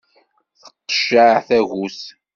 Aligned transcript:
Tenqeccaɛ 0.61 1.35
tagut. 1.47 1.99